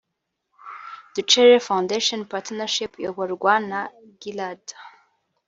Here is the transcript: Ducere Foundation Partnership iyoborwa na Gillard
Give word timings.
Ducere 1.13 1.57
Foundation 1.67 2.21
Partnership 2.31 2.91
iyoborwa 3.01 3.53
na 3.69 3.79
Gillard 4.19 4.65